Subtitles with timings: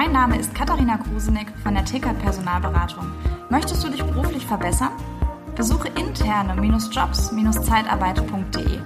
[0.00, 3.04] Mein Name ist Katharina Krusenick von der Tickert Personalberatung.
[3.50, 4.92] Möchtest du dich beruflich verbessern?
[5.56, 8.78] Besuche interne-jobs-zeitarbeit.de.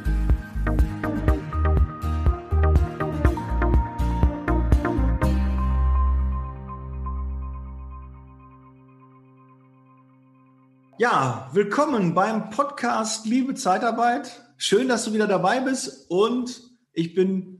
[10.97, 14.41] Ja, willkommen beim Podcast Liebe Zeitarbeit.
[14.57, 17.52] Schön, dass du wieder dabei bist und ich bin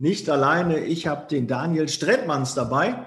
[0.00, 0.80] nicht alleine.
[0.80, 3.06] Ich habe den Daniel Strebmanns dabei.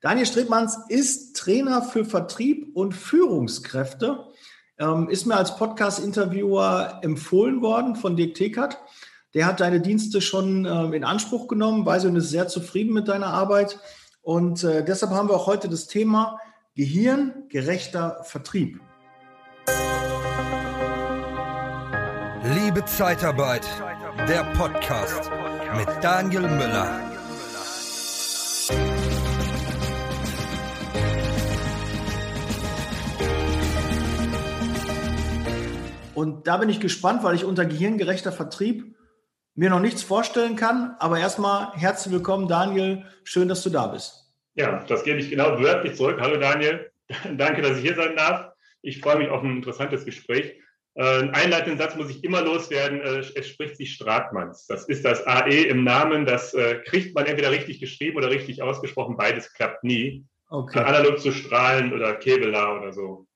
[0.00, 4.26] Daniel Strebmanns ist Trainer für Vertrieb und Führungskräfte,
[4.78, 8.78] ähm, ist mir als Podcast-Interviewer empfohlen worden von Dirk Tekert.
[9.32, 13.08] Der hat deine Dienste schon ähm, in Anspruch genommen, weiß und ist sehr zufrieden mit
[13.08, 13.78] deiner Arbeit.
[14.20, 16.38] Und äh, deshalb haben wir auch heute das Thema
[16.76, 18.80] gehirngerechter Vertrieb.
[22.54, 23.66] Liebe Zeitarbeit,
[24.28, 25.30] der Podcast
[25.76, 27.00] mit Daniel Müller.
[36.14, 38.94] Und da bin ich gespannt, weil ich unter gehirngerechter Vertrieb
[39.54, 40.94] mir noch nichts vorstellen kann.
[40.98, 43.04] Aber erstmal herzlich willkommen, Daniel.
[43.24, 44.32] Schön, dass du da bist.
[44.54, 46.18] Ja, das gebe ich genau wörtlich zurück.
[46.20, 46.90] Hallo Daniel.
[47.36, 48.52] Danke, dass ich hier sein darf.
[48.82, 50.54] Ich freue mich auf ein interessantes Gespräch.
[50.94, 53.00] Äh, einen einleitenden Satz muss ich immer loswerden.
[53.00, 54.66] Äh, es spricht sich Stratmanns.
[54.66, 56.24] Das ist das AE im Namen.
[56.24, 59.16] Das äh, kriegt man entweder richtig geschrieben oder richtig ausgesprochen.
[59.16, 60.24] Beides klappt nie.
[60.48, 60.78] Okay.
[60.78, 63.26] Analog zu Strahlen oder Kevela oder so.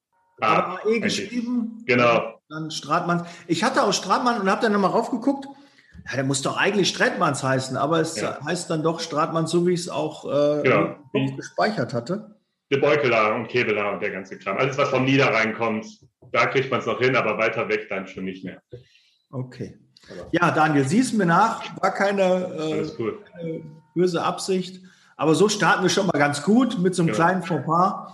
[0.41, 1.83] Ah, AE geschrieben.
[1.85, 2.41] Genau.
[2.49, 3.25] Dann Stratmanns.
[3.49, 5.47] Ich hatte auch Stratmann und habe dann nochmal raufgeguckt.
[6.09, 8.39] Ja, der muss doch eigentlich Stratmanns heißen, aber es ja.
[8.45, 10.97] heißt dann doch Stratmanns, so wie ich es auch äh, genau.
[11.37, 12.38] gespeichert hatte.
[12.71, 14.59] De Beukeler und Kebeler und der ganze Kram.
[14.59, 15.87] Alles, was vom Niederrhein kommt,
[16.33, 18.61] da kriegt man es noch hin, aber weiter weg dann schon nicht mehr.
[19.31, 19.79] Okay.
[20.33, 23.19] Ja, Daniel, siehst mir nach, war keine, äh, cool.
[23.33, 23.63] keine,
[23.95, 24.83] böse Absicht,
[25.17, 27.15] aber so starten wir schon mal ganz gut mit so einem ja.
[27.15, 28.13] kleinen Fauxpas.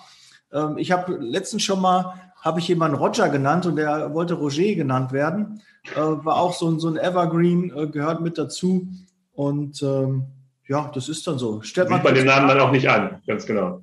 [0.52, 4.74] Ähm, ich habe letztens schon mal, habe ich jemanden Roger genannt und der wollte Roger
[4.74, 5.62] genannt werden.
[5.94, 8.88] Äh, war auch so, so ein Evergreen, äh, gehört mit dazu
[9.32, 10.26] und ähm,
[10.66, 11.60] ja, das ist dann so.
[11.62, 13.82] Stellt man den Namen dann auch nicht an, ganz genau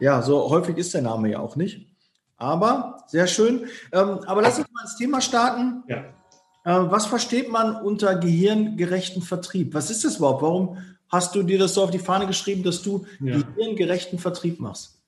[0.00, 1.88] ja, so häufig ist der Name ja auch nicht.
[2.36, 3.66] Aber sehr schön.
[3.92, 5.84] Ähm, aber lass uns mal ins Thema starten.
[5.88, 6.04] Ja.
[6.64, 9.74] Äh, was versteht man unter gehirngerechten Vertrieb?
[9.74, 10.42] Was ist das überhaupt?
[10.42, 10.78] Warum
[11.08, 13.40] hast du dir das so auf die Fahne geschrieben, dass du ja.
[13.40, 15.00] gehirngerechten Vertrieb machst?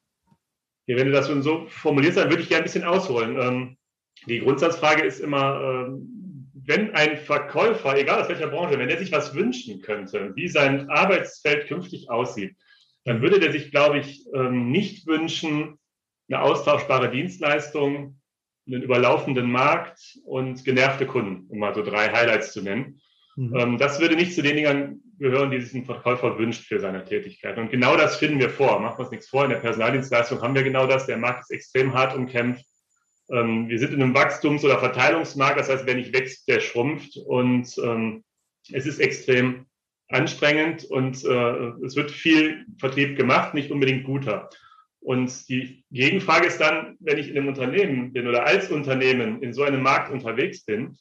[0.86, 3.38] Ja, wenn du das schon so formulierst, dann würde ich gerne ein bisschen ausholen.
[3.40, 3.76] Ähm,
[4.26, 9.12] die Grundsatzfrage ist immer, ähm, wenn ein Verkäufer, egal aus welcher Branche, wenn er sich
[9.12, 12.56] was wünschen könnte, wie sein Arbeitsfeld künftig aussieht,
[13.04, 15.78] dann würde der sich, glaube ich, ähm, nicht wünschen,
[16.28, 18.20] eine austauschbare Dienstleistung,
[18.66, 23.00] einen überlaufenden Markt und genervte Kunden, um mal so drei Highlights zu nennen.
[23.36, 23.56] Mhm.
[23.56, 27.04] Ähm, das würde nicht zu den Dingen gehören, die sich ein Verkäufer wünscht für seine
[27.04, 27.58] Tätigkeit.
[27.58, 28.80] Und genau das finden wir vor.
[28.80, 29.44] Machen wir uns nichts vor.
[29.44, 31.06] In der Personaldienstleistung haben wir genau das.
[31.06, 32.64] Der Markt ist extrem hart umkämpft.
[33.30, 35.60] Ähm, wir sind in einem Wachstums- oder Verteilungsmarkt.
[35.60, 37.18] Das heißt, wer nicht wächst, der schrumpft.
[37.18, 37.66] Und
[38.72, 39.66] es ist extrem
[40.14, 44.48] anstrengend und äh, es wird viel Vertrieb gemacht, nicht unbedingt guter.
[45.00, 49.52] Und die Gegenfrage ist dann, wenn ich in einem Unternehmen bin oder als Unternehmen in
[49.52, 50.96] so einem Markt unterwegs bin,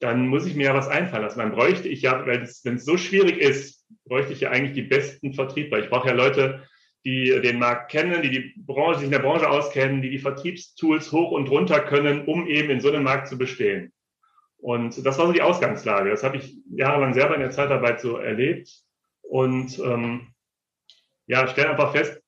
[0.00, 1.40] dann muss ich mir ja was einfallen lassen.
[1.40, 5.34] Dann bräuchte ich ja, wenn es so schwierig ist, bräuchte ich ja eigentlich die besten
[5.34, 5.80] Vertriebler.
[5.80, 6.66] Ich brauche ja Leute,
[7.04, 11.12] die den Markt kennen, die die Branche, sich in der Branche auskennen, die die Vertriebstools
[11.12, 13.92] hoch und runter können, um eben in so einem Markt zu bestehen.
[14.62, 16.08] Und das war so die Ausgangslage.
[16.10, 18.70] Das habe ich jahrelang selber in der Zeitarbeit so erlebt.
[19.22, 20.28] Und ähm,
[21.26, 22.22] ja, stelle einfach fest,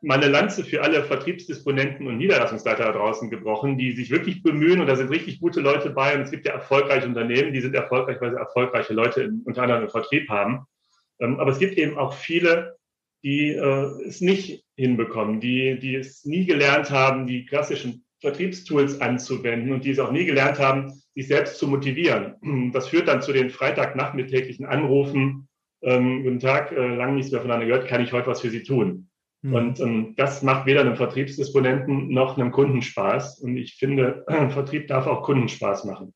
[0.00, 4.86] meine Lanze für alle Vertriebsdisponenten und Niederlassungsleiter da draußen gebrochen, die sich wirklich bemühen und
[4.86, 8.20] da sind richtig gute Leute bei und es gibt ja erfolgreiche Unternehmen, die sind erfolgreich,
[8.20, 10.66] weil sie erfolgreiche Leute in, unter anderem im Vertrieb haben.
[11.18, 12.76] Ähm, aber es gibt eben auch viele,
[13.24, 19.72] die äh, es nicht hinbekommen, die, die es nie gelernt haben, die klassischen Vertriebstools anzuwenden
[19.72, 22.34] und die es auch nie gelernt haben, sich selbst zu motivieren.
[22.72, 25.48] Das führt dann zu den Freitagnachmittäglichen Anrufen.
[25.82, 28.64] Ähm, guten Tag, äh, lange nichts mehr voneinander gehört, kann ich heute was für Sie
[28.64, 29.08] tun?
[29.42, 29.54] Mhm.
[29.54, 33.38] Und ähm, das macht weder einem Vertriebsdisponenten noch einem Kunden Spaß.
[33.40, 36.12] Und ich finde, äh, Vertrieb darf auch Kunden Spaß machen.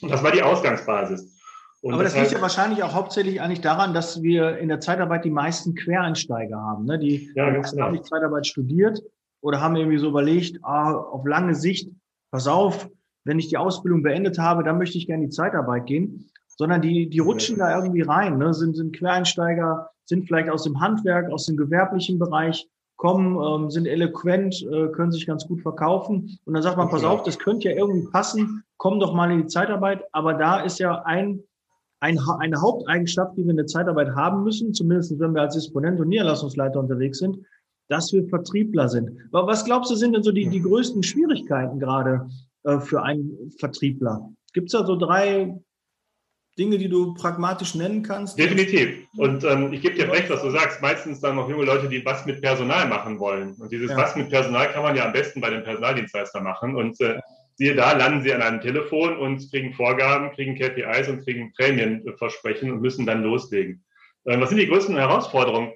[0.00, 1.38] Und das war die Ausgangsbasis.
[1.82, 5.24] Und Aber das liegt ja wahrscheinlich auch hauptsächlich eigentlich daran, dass wir in der Zeitarbeit
[5.24, 6.98] die meisten Quereinsteiger haben, ne?
[6.98, 7.82] die ja, genau.
[7.82, 9.00] haben die Zeitarbeit studiert
[9.42, 11.90] oder haben irgendwie so überlegt, ah, auf lange Sicht,
[12.30, 12.88] pass auf,
[13.24, 16.80] wenn ich die Ausbildung beendet habe, dann möchte ich gerne in die Zeitarbeit gehen, sondern
[16.80, 18.54] die, die rutschen da irgendwie rein, ne?
[18.54, 22.68] sind, sind Quereinsteiger, sind vielleicht aus dem Handwerk, aus dem gewerblichen Bereich,
[23.02, 26.38] kommen, ähm, sind eloquent, äh, können sich ganz gut verkaufen.
[26.44, 29.38] Und dann sagt man, pass auf, das könnte ja irgendwie passen, komm doch mal in
[29.38, 30.04] die Zeitarbeit.
[30.12, 31.40] Aber da ist ja ein,
[31.98, 35.98] ein, eine Haupteigenschaft, die wir in der Zeitarbeit haben müssen, zumindest wenn wir als Disponent
[36.00, 37.38] und Niederlassungsleiter unterwegs sind,
[37.88, 39.10] dass wir Vertriebler sind.
[39.32, 42.28] Aber was glaubst du, sind denn so die, die größten Schwierigkeiten gerade
[42.64, 44.30] äh, für einen Vertriebler?
[44.52, 45.54] Gibt es da so drei
[46.58, 48.38] Dinge, die du pragmatisch nennen kannst?
[48.38, 49.06] Definitiv.
[49.16, 50.82] Und ähm, ich gebe dir recht, was du sagst.
[50.82, 53.54] Meistens dann noch junge Leute, die was mit Personal machen wollen.
[53.54, 53.96] Und dieses ja.
[53.96, 56.76] was mit Personal kann man ja am besten bei dem Personaldienstleister machen.
[56.76, 57.20] Und äh,
[57.54, 62.70] siehe da, landen sie an einem Telefon und kriegen Vorgaben, kriegen KPIs und kriegen Prämienversprechen
[62.70, 63.82] und müssen dann loslegen.
[64.24, 65.72] Äh, was sind die größten Herausforderungen?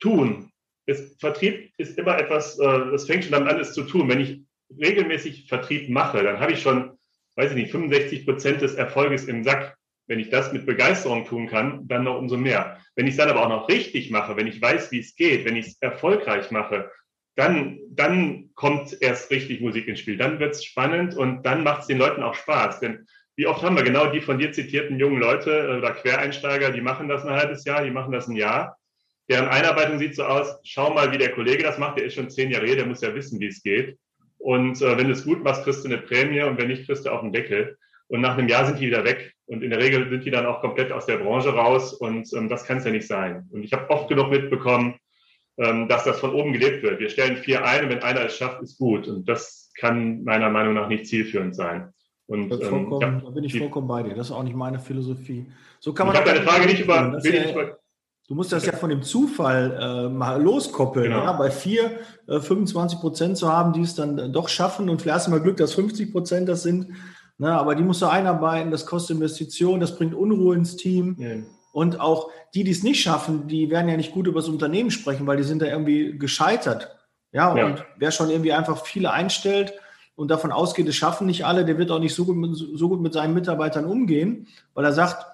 [0.00, 0.52] Tun.
[0.88, 4.08] Ist, Vertrieb ist immer etwas, äh, das fängt schon damit an, es zu tun.
[4.08, 4.40] Wenn ich
[4.80, 6.98] regelmäßig Vertrieb mache, dann habe ich schon,
[7.36, 9.76] weiß ich nicht, 65 Prozent des Erfolges im Sack.
[10.06, 12.80] Wenn ich das mit Begeisterung tun kann, dann noch umso mehr.
[12.96, 15.44] Wenn ich es dann aber auch noch richtig mache, wenn ich weiß, wie es geht,
[15.44, 16.90] wenn ich es erfolgreich mache,
[17.36, 20.16] dann, dann kommt erst richtig Musik ins Spiel.
[20.16, 22.80] Dann wird es spannend und dann macht es den Leuten auch Spaß.
[22.80, 23.06] Denn
[23.36, 26.80] wie oft haben wir genau die von dir zitierten jungen Leute äh, oder Quereinsteiger, die
[26.80, 28.77] machen das ein halbes Jahr, die machen das ein Jahr.
[29.28, 32.30] Deren Einarbeitung sieht so aus, schau mal, wie der Kollege das macht, der ist schon
[32.30, 33.98] zehn Jahre hier, der muss ja wissen, wie es geht.
[34.38, 37.04] Und äh, wenn du es gut machst, kriegst du eine Prämie und wenn nicht, kriegst
[37.04, 37.76] du auf den Deckel.
[38.06, 39.34] Und nach einem Jahr sind die wieder weg.
[39.46, 41.92] Und in der Regel sind die dann auch komplett aus der Branche raus.
[41.92, 43.46] Und ähm, das kann es ja nicht sein.
[43.50, 44.94] Und ich habe oft genug mitbekommen,
[45.58, 47.00] ähm, dass das von oben gelebt wird.
[47.00, 49.08] Wir stellen vier ein und wenn einer es schafft, ist gut.
[49.08, 51.92] Und das kann meiner Meinung nach nicht zielführend sein.
[52.26, 54.14] Und, ähm, ja, da bin ich vollkommen bei dir.
[54.14, 55.46] Das ist auch nicht meine Philosophie.
[55.80, 57.20] So kann man ich habe deine Frage nicht über.
[57.22, 57.76] Ja,
[58.28, 61.10] du musst das ja von dem Zufall äh, mal loskoppeln.
[61.10, 61.24] Genau.
[61.24, 61.32] Ja?
[61.32, 64.88] Bei vier, äh, 25 Prozent zu haben, die es dann doch schaffen.
[64.88, 66.88] Und vielleicht hast du mal Glück, dass 50 Prozent das sind.
[67.40, 71.14] Ne, aber die musst du einarbeiten, das kostet Investitionen, das bringt Unruhe ins Team.
[71.18, 71.36] Ja.
[71.72, 74.90] Und auch die, die es nicht schaffen, die werden ja nicht gut über das Unternehmen
[74.90, 76.96] sprechen, weil die sind da irgendwie gescheitert.
[77.30, 77.66] Ja, ja.
[77.66, 79.74] und wer schon irgendwie einfach viele einstellt
[80.16, 82.88] und davon ausgeht, es schaffen nicht alle, der wird auch nicht so gut mit, so
[82.88, 85.24] gut mit seinen Mitarbeitern umgehen, weil er sagt,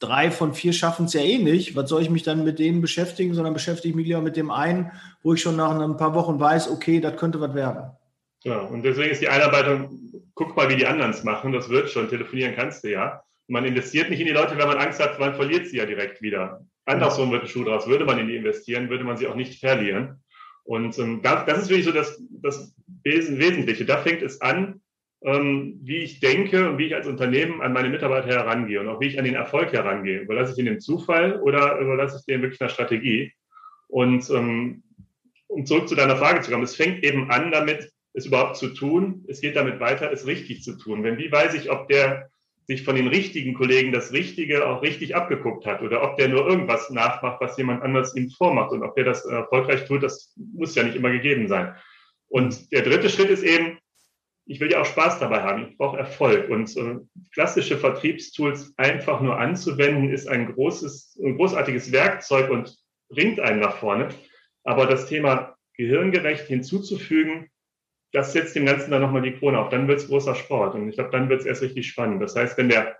[0.00, 1.76] drei von vier schaffen es ja eh nicht.
[1.76, 4.50] Was soll ich mich dann mit denen beschäftigen, sondern beschäftige ich mich lieber mit dem
[4.50, 4.90] einen,
[5.22, 7.90] wo ich schon nach ein paar Wochen weiß, okay, das könnte was werden.
[8.42, 10.00] Ja, und deswegen ist die Einarbeitung
[10.40, 13.22] guck mal, wie die anderen es machen, das wird schon, telefonieren kannst du ja.
[13.46, 16.22] Man investiert nicht in die Leute, wenn man Angst hat, man verliert sie ja direkt
[16.22, 16.64] wieder.
[16.86, 17.86] Andersrum wird ein Schuh draus.
[17.86, 20.22] Würde man in die investieren, würde man sie auch nicht verlieren.
[20.64, 23.84] Und ähm, das, das, ist wirklich so das, das Wesentliche.
[23.84, 24.80] Da fängt es an,
[25.22, 29.06] wie ich denke und wie ich als Unternehmen an meine Mitarbeiter herangehe und auch wie
[29.06, 30.20] ich an den Erfolg herangehe.
[30.20, 33.32] Überlasse ich den dem Zufall oder überlasse ich den wirklich einer Strategie?
[33.88, 34.82] Und ähm,
[35.48, 38.68] um zurück zu deiner Frage zu kommen, es fängt eben an damit, es überhaupt zu
[38.68, 39.24] tun.
[39.28, 41.02] Es geht damit weiter, es richtig zu tun.
[41.02, 42.30] Wenn wie weiß ich, ob der
[42.66, 46.46] sich von den richtigen Kollegen das Richtige auch richtig abgeguckt hat oder ob der nur
[46.46, 50.76] irgendwas nachmacht, was jemand anders ihm vormacht und ob der das erfolgreich tut, das muss
[50.76, 51.74] ja nicht immer gegeben sein.
[52.28, 53.78] Und der dritte Schritt ist eben,
[54.50, 56.50] ich will ja auch Spaß dabei haben, ich brauche Erfolg.
[56.50, 56.98] Und äh,
[57.32, 62.76] klassische Vertriebstools einfach nur anzuwenden, ist ein großes, ein großartiges Werkzeug und
[63.10, 64.08] bringt einen nach vorne.
[64.64, 67.48] Aber das Thema gehirngerecht hinzuzufügen,
[68.12, 69.68] das setzt dem Ganzen dann nochmal die Krone auf.
[69.68, 70.74] Dann wird es großer Sport.
[70.74, 72.20] Und ich glaube, dann wird es erst richtig spannend.
[72.20, 72.96] Das heißt, wenn der,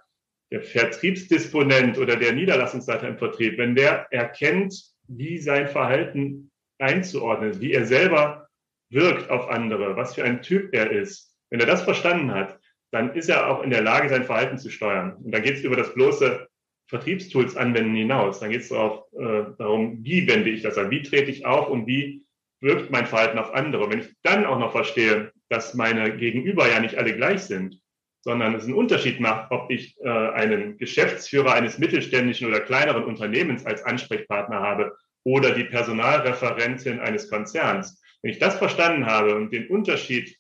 [0.53, 7.61] der Vertriebsdisponent oder der Niederlassungsleiter im Vertrieb, wenn der erkennt, wie sein Verhalten einzuordnen ist,
[7.61, 8.47] wie er selber
[8.89, 12.59] wirkt auf andere, was für ein Typ er ist, wenn er das verstanden hat,
[12.93, 15.17] dann ist er auch in der Lage, sein Verhalten zu steuern.
[15.23, 16.49] Und da geht es über das bloße
[16.89, 18.41] Vertriebstools anwenden hinaus.
[18.41, 21.87] Dann geht es äh, darum, wie wende ich das an, wie trete ich auf und
[21.87, 22.25] wie
[22.61, 23.89] wirkt mein Verhalten auf andere.
[23.91, 27.81] Wenn ich dann auch noch verstehe, dass meine Gegenüber ja nicht alle gleich sind,
[28.23, 33.65] sondern es einen Unterschied macht, ob ich äh, einen Geschäftsführer eines mittelständischen oder kleineren Unternehmens
[33.65, 38.03] als Ansprechpartner habe oder die Personalreferentin eines Konzerns.
[38.23, 40.37] Wenn ich das verstanden habe und den Unterschied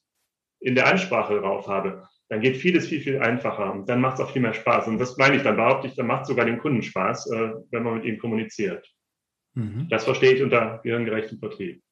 [0.60, 4.20] in der Ansprache drauf habe, dann geht vieles viel, viel einfacher und dann macht es
[4.20, 4.86] auch viel mehr Spaß.
[4.86, 7.50] Und das meine ich, dann behaupte ich, dann macht es sogar dem Kunden Spaß, äh,
[7.70, 8.86] wenn man mit ihm kommuniziert.
[9.54, 9.88] Mhm.
[9.90, 11.82] Das verstehe ich unter gehirngerechtem Vertrieb.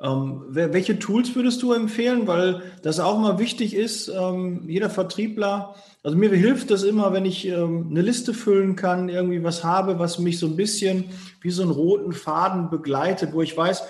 [0.00, 2.28] Ähm, welche Tools würdest du empfehlen?
[2.28, 7.24] Weil das auch mal wichtig ist, ähm, jeder Vertriebler, also mir hilft das immer, wenn
[7.24, 11.06] ich ähm, eine Liste füllen kann, irgendwie was habe, was mich so ein bisschen
[11.40, 13.82] wie so einen roten Faden begleitet, wo ich weiß,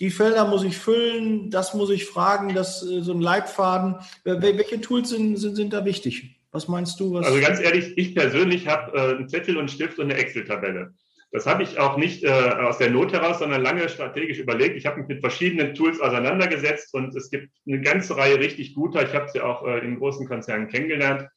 [0.00, 3.96] die Felder muss ich füllen, das muss ich fragen, das äh, so ein Leitfaden.
[4.24, 6.40] Welche Tools sind, sind, sind da wichtig?
[6.52, 7.14] Was meinst du?
[7.14, 10.94] Was also ganz ehrlich, ich persönlich habe äh, einen Zettel und Stift und eine Excel-Tabelle.
[11.32, 14.76] Das habe ich auch nicht äh, aus der Not heraus, sondern lange strategisch überlegt.
[14.76, 19.04] Ich habe mich mit verschiedenen Tools auseinandergesetzt und es gibt eine ganze Reihe richtig guter.
[19.04, 21.28] Ich habe sie auch äh, in großen Konzernen kennengelernt.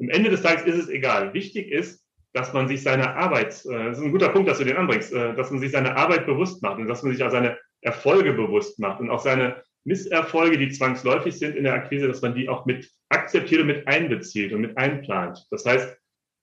[0.00, 1.34] Am Ende des Tages ist es egal.
[1.34, 2.02] Wichtig ist,
[2.32, 5.12] dass man sich seine Arbeit, äh, das ist ein guter Punkt, dass du den anbringst,
[5.12, 8.32] äh, dass man sich seine Arbeit bewusst macht und dass man sich auch seine Erfolge
[8.32, 12.48] bewusst macht und auch seine Misserfolge, die zwangsläufig sind in der Akquise, dass man die
[12.48, 15.44] auch mit akzeptiert und mit einbezieht und mit einplant.
[15.50, 15.96] Das heißt,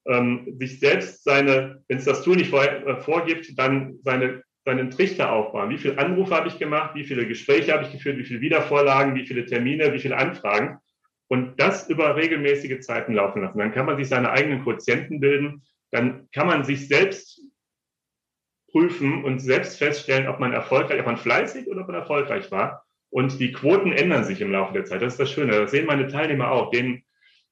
[0.08, 4.91] ähm, sich selbst seine, wenn es das Tool nicht vor, äh, vorgibt, dann seine, seinen
[4.91, 5.69] Trichter aufbauen.
[5.69, 6.96] Wie viele Anrufe habe ich gemacht?
[6.96, 8.17] Wie viele Gespräche habe ich geführt?
[8.17, 9.15] Wie viele Wiedervorlagen?
[9.15, 9.93] Wie viele Termine?
[9.93, 10.77] Wie viele Anfragen?
[11.27, 13.60] Und das über regelmäßige Zeiten laufen lassen.
[13.60, 15.63] Dann kann man sich seine eigenen Quotienten bilden.
[15.91, 17.41] Dann kann man sich selbst
[18.71, 22.85] prüfen und selbst feststellen, ob man erfolgreich, ob man fleißig oder ob man erfolgreich war.
[23.11, 25.01] Und die Quoten ändern sich im Laufe der Zeit.
[25.01, 25.53] Das ist das Schöne.
[25.53, 26.69] Das sehen meine Teilnehmer auch.
[26.69, 27.03] Denen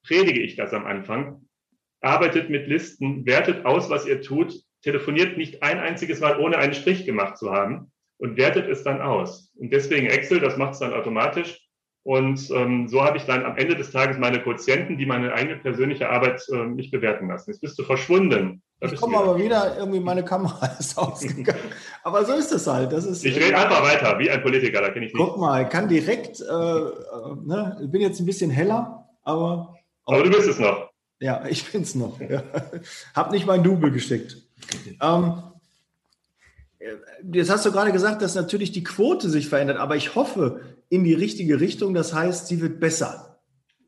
[0.05, 1.41] predige ich das am Anfang.
[2.01, 6.74] Arbeitet mit Listen, wertet aus, was ihr tut, telefoniert nicht ein einziges Mal, ohne einen
[6.74, 9.51] Strich gemacht zu haben und wertet es dann aus.
[9.55, 11.59] Und deswegen Excel, das macht es dann automatisch.
[12.03, 15.57] Und ähm, so habe ich dann am Ende des Tages meine Quotienten, die meine eigene
[15.57, 17.51] persönliche Arbeit äh, nicht bewerten lassen.
[17.51, 18.62] Jetzt bist du verschwunden.
[18.79, 21.72] Ich komme aber wieder, irgendwie meine Kamera ist ausgegangen.
[22.03, 22.91] aber so ist es halt.
[22.91, 25.24] Das ist, ich rede einfach weiter, wie ein Politiker, da kenne ich nicht.
[25.24, 26.91] Guck mal, kann direkt, äh, äh,
[27.43, 29.75] ne, ich bin jetzt ein bisschen heller, aber.
[30.05, 30.91] Aber du bist es noch.
[31.19, 32.19] Ja, ich bin es noch.
[32.19, 32.43] Ja.
[33.15, 34.38] Hab nicht mein Double gesteckt.
[35.01, 35.41] Ähm,
[37.34, 41.03] Jetzt hast du gerade gesagt, dass natürlich die Quote sich verändert, aber ich hoffe in
[41.03, 41.93] die richtige Richtung.
[41.93, 43.39] Das heißt, sie wird besser.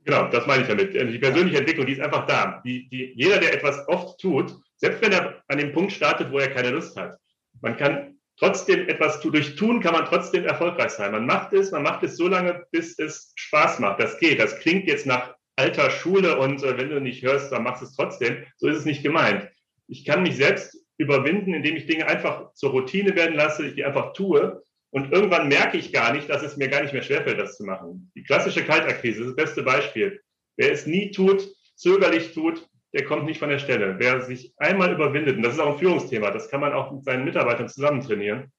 [0.03, 0.93] Genau, das meine ich damit.
[0.93, 2.61] Die persönliche Entwicklung, die ist einfach da.
[2.65, 6.39] Die, die, jeder, der etwas oft tut, selbst wenn er an dem Punkt startet, wo
[6.39, 7.17] er keine Lust hat,
[7.61, 9.19] man kann trotzdem etwas.
[9.21, 11.11] Durch Tun kann man trotzdem erfolgreich sein.
[11.11, 13.99] Man macht es, man macht es so lange, bis es Spaß macht.
[13.99, 14.39] Das geht.
[14.39, 17.85] Das klingt jetzt nach alter Schule und äh, wenn du nicht hörst, dann machst du
[17.85, 18.45] es trotzdem.
[18.57, 19.49] So ist es nicht gemeint.
[19.87, 23.83] Ich kann mich selbst überwinden, indem ich Dinge einfach zur Routine werden lasse, ich die
[23.83, 24.63] einfach tue.
[24.91, 27.65] Und irgendwann merke ich gar nicht, dass es mir gar nicht mehr schwerfällt, das zu
[27.65, 28.11] machen.
[28.15, 30.21] Die klassische Kaltakquise ist das beste Beispiel.
[30.55, 33.95] Wer es nie tut, zögerlich tut, der kommt nicht von der Stelle.
[33.99, 37.03] Wer sich einmal überwindet, und das ist auch ein Führungsthema, das kann man auch mit
[37.03, 38.51] seinen Mitarbeitern zusammen trainieren,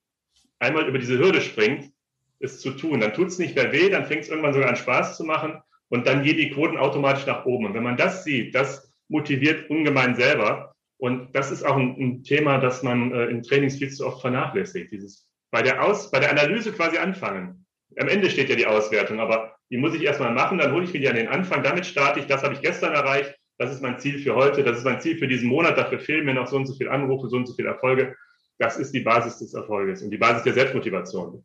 [0.58, 1.90] einmal über diese Hürde springt,
[2.38, 4.76] es zu tun, dann tut es nicht mehr weh, dann fängt es irgendwann sogar an
[4.76, 7.66] Spaß zu machen und dann gehen die Quoten automatisch nach oben.
[7.66, 10.74] Und wenn man das sieht, das motiviert ungemein selber.
[10.96, 14.20] Und das ist auch ein, ein Thema, das man äh, in Trainings viel zu oft
[14.20, 14.92] vernachlässigt.
[14.92, 17.66] Dieses bei der, Aus, bei der Analyse quasi anfangen.
[17.98, 20.92] Am Ende steht ja die Auswertung, aber die muss ich erstmal machen, dann hole ich
[20.92, 23.98] mich an den Anfang, damit starte ich, das habe ich gestern erreicht, das ist mein
[23.98, 26.56] Ziel für heute, das ist mein Ziel für diesen Monat, dafür fehlen mir noch so
[26.56, 28.16] und so viele Anrufe, so und so viele Erfolge.
[28.58, 31.44] Das ist die Basis des Erfolges und die Basis der Selbstmotivation.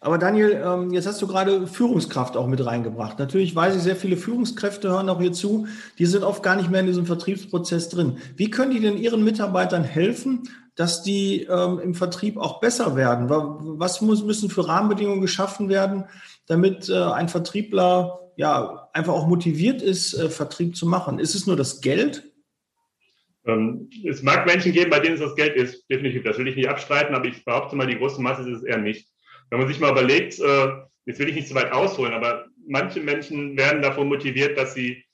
[0.00, 3.18] Aber Daniel, ähm, jetzt hast du gerade Führungskraft auch mit reingebracht.
[3.18, 5.66] Natürlich weiß ich, sehr viele Führungskräfte hören auch hier zu.
[5.98, 8.16] Die sind oft gar nicht mehr in diesem Vertriebsprozess drin.
[8.34, 13.28] Wie können die denn ihren Mitarbeitern helfen, dass die ähm, im Vertrieb auch besser werden?
[13.28, 16.04] Was muss, müssen für Rahmenbedingungen geschaffen werden,
[16.46, 21.18] damit äh, ein Vertriebler ja einfach auch motiviert ist, äh, Vertrieb zu machen?
[21.18, 22.32] Ist es nur das Geld?
[23.44, 26.22] Ähm, es mag Menschen geben, bei denen es das Geld ist, definitiv.
[26.24, 28.78] Das will ich nicht abstreiten, aber ich behaupte mal, die große Masse ist es eher
[28.78, 29.08] nicht.
[29.50, 30.68] Wenn man sich mal überlegt, äh,
[31.06, 35.04] jetzt will ich nicht zu weit ausholen, aber manche Menschen werden davon motiviert, dass sie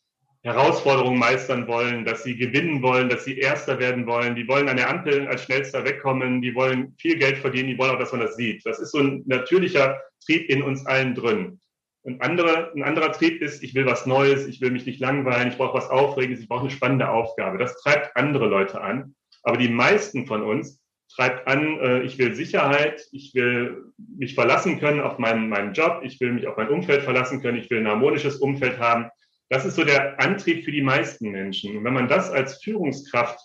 [0.43, 4.37] Herausforderungen meistern wollen, dass sie gewinnen wollen, dass sie Erster werden wollen.
[4.37, 7.91] Die wollen an der Ampel als Schnellster wegkommen, die wollen viel Geld verdienen, die wollen
[7.91, 8.65] auch, dass man das sieht.
[8.65, 11.61] Das ist so ein natürlicher Trieb in uns allen drin.
[12.03, 15.49] Und andere, ein anderer Trieb ist, ich will was Neues, ich will mich nicht langweilen,
[15.49, 17.59] ich brauche was Aufregendes, ich brauche eine spannende Aufgabe.
[17.59, 19.15] Das treibt andere Leute an.
[19.43, 20.81] Aber die meisten von uns
[21.15, 26.01] treibt an, äh, ich will Sicherheit, ich will mich verlassen können auf meinen, meinen Job,
[26.03, 29.11] ich will mich auf mein Umfeld verlassen können, ich will ein harmonisches Umfeld haben.
[29.51, 31.77] Das ist so der Antrieb für die meisten Menschen.
[31.77, 33.41] Und wenn man das als Führungskraft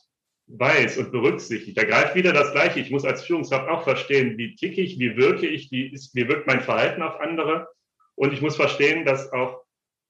[0.47, 2.79] weiß und berücksichtigt, da greift wieder das Gleiche.
[2.81, 6.27] Ich muss als Führungskraft auch verstehen, wie ticke ich, wie wirke ich, wie, ist, wie
[6.27, 7.67] wirkt mein Verhalten auf andere.
[8.15, 9.61] Und ich muss verstehen, dass auch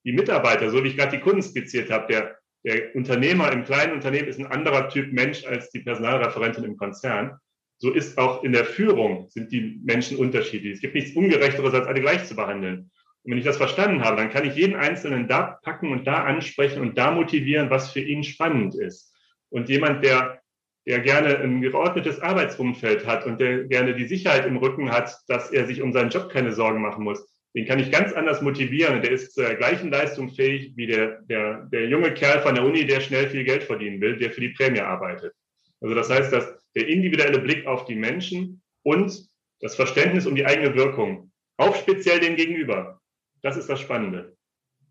[0.04, 3.94] die Mitarbeiter, so wie ich gerade die Kunden skizziert habe, der, der Unternehmer im kleinen
[3.94, 7.40] Unternehmen ist ein anderer Typ Mensch als die Personalreferentin im Konzern
[7.84, 10.76] so ist auch in der Führung sind die Menschen unterschiedlich.
[10.76, 12.90] Es gibt nichts Ungerechteres, als alle gleich zu behandeln.
[13.24, 16.24] Und wenn ich das verstanden habe, dann kann ich jeden Einzelnen da packen und da
[16.24, 19.14] ansprechen und da motivieren, was für ihn spannend ist.
[19.50, 20.42] Und jemand, der,
[20.86, 25.52] der gerne ein geordnetes Arbeitsumfeld hat und der gerne die Sicherheit im Rücken hat, dass
[25.52, 27.26] er sich um seinen Job keine Sorgen machen muss,
[27.56, 29.02] den kann ich ganz anders motivieren.
[29.02, 32.86] Der ist zur gleichen Leistung fähig wie der, der, der junge Kerl von der Uni,
[32.86, 35.34] der schnell viel Geld verdienen will, der für die Prämie arbeitet.
[35.80, 39.14] Also das heißt, dass der individuelle Blick auf die Menschen und
[39.60, 43.00] das Verständnis um die eigene Wirkung, auch speziell dem Gegenüber.
[43.44, 44.36] Das ist das Spannende.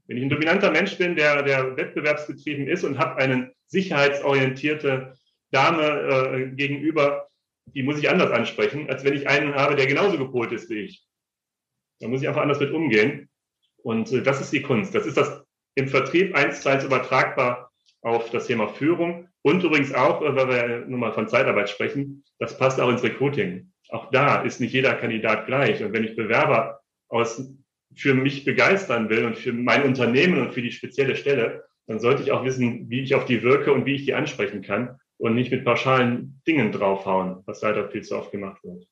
[0.07, 5.15] Wenn ich ein dominanter Mensch bin, der, der wettbewerbsgetrieben ist und habe eine sicherheitsorientierte
[5.51, 7.29] Dame äh, gegenüber,
[7.67, 10.81] die muss ich anders ansprechen, als wenn ich einen habe, der genauso gepolt ist wie
[10.81, 11.07] ich.
[12.01, 13.31] Da muss ich einfach anders mit umgehen.
[13.79, 14.95] Und äh, das ist die Kunst.
[14.95, 15.43] Das ist das
[15.75, 17.71] im Vertrieb eins zu eins übertragbar
[18.03, 19.29] auf das Thema Führung.
[19.43, 23.03] Und übrigens auch, äh, weil wir nun mal von Zeitarbeit sprechen, das passt auch ins
[23.03, 23.73] Recruiting.
[23.89, 25.83] Auch da ist nicht jeder Kandidat gleich.
[25.83, 27.49] Und wenn ich Bewerber aus,
[27.95, 32.23] für mich begeistern will und für mein Unternehmen und für die spezielle Stelle, dann sollte
[32.23, 35.35] ich auch wissen, wie ich auf die wirke und wie ich die ansprechen kann und
[35.35, 38.87] nicht mit pauschalen Dingen draufhauen, was leider viel zu oft gemacht wird.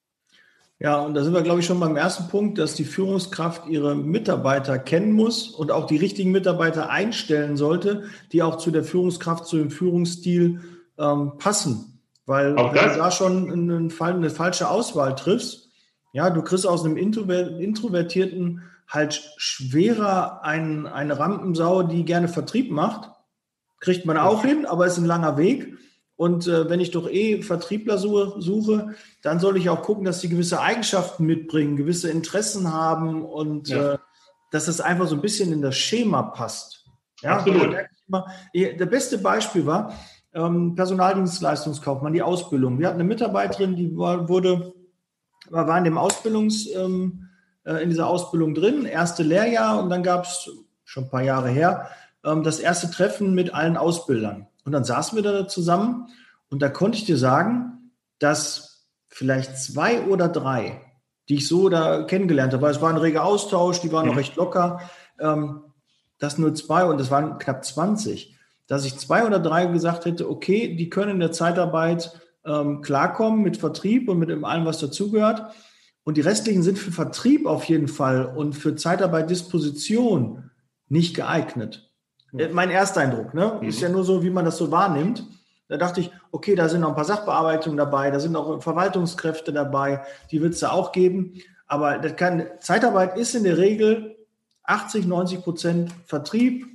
[0.83, 3.95] Ja, und da sind wir, glaube ich, schon beim ersten Punkt, dass die Führungskraft ihre
[3.95, 9.45] Mitarbeiter kennen muss und auch die richtigen Mitarbeiter einstellen sollte, die auch zu der Führungskraft,
[9.45, 10.61] zu dem Führungsstil
[10.99, 12.01] ähm, passen.
[12.25, 15.69] Weil auch wenn du da schon einen eine falsche Auswahl triffst,
[16.13, 23.11] ja, du kriegst aus einem Introvertierten halt schwerer ein, eine Rampensau, die gerne Vertrieb macht.
[23.79, 25.79] Kriegt man auch hin, aber ist ein langer Weg.
[26.17, 30.21] Und äh, wenn ich doch eh Vertriebler suche, suche, dann soll ich auch gucken, dass
[30.21, 33.95] sie gewisse Eigenschaften mitbringen, gewisse Interessen haben und ja.
[33.95, 33.99] äh,
[34.51, 36.85] dass es einfach so ein bisschen in das Schema passt.
[37.23, 37.75] Ja, Absolut.
[38.07, 39.95] Immer, der beste Beispiel war
[40.35, 42.79] ähm, Personaldienstleistungskaufmann, die Ausbildung.
[42.79, 44.75] Wir hatten eine Mitarbeiterin, die war, wurde,
[45.49, 47.30] war in dem Ausbildungs, ähm,
[47.65, 50.51] äh, in dieser Ausbildung drin, erste Lehrjahr und dann gab es
[50.85, 51.91] schon ein paar Jahre her
[52.25, 54.47] ähm, das erste Treffen mit allen Ausbildern.
[54.65, 56.09] Und dann saßen wir da zusammen
[56.51, 60.81] und da konnte ich dir sagen, dass vielleicht zwei oder drei,
[61.29, 64.13] die ich so da kennengelernt habe, weil es war ein reger Austausch, die waren noch
[64.13, 64.19] mhm.
[64.19, 64.81] recht locker,
[65.19, 65.63] ähm,
[66.19, 68.37] dass nur zwei und es waren knapp 20,
[68.67, 73.43] dass ich zwei oder drei gesagt hätte, okay, die können in der Zeitarbeit ähm, klarkommen
[73.43, 75.53] mit Vertrieb und mit allem, was dazugehört.
[76.05, 80.51] Und die restlichen sind für Vertrieb auf jeden Fall und für Zeitarbeit Disposition
[80.89, 81.91] nicht geeignet.
[82.37, 83.59] Äh, mein Ersteindruck, ne?
[83.61, 83.69] Mhm.
[83.69, 85.27] Ist ja nur so, wie man das so wahrnimmt.
[85.69, 89.53] Da dachte ich, okay, da sind noch ein paar Sachbearbeitungen dabei, da sind auch Verwaltungskräfte
[89.53, 91.35] dabei, die wird es da auch geben.
[91.69, 94.17] Aber das kann, Zeitarbeit ist in der Regel
[94.65, 96.67] 80, 90 Prozent Vertrieb,